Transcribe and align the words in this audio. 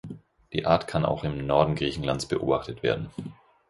Die 0.51 0.65
Art 0.65 0.87
kann 0.87 1.05
auch 1.05 1.23
im 1.23 1.45
Norden 1.45 1.75
Griechenlands 1.75 2.25
beobachtet 2.25 2.81
werden. 2.81 3.11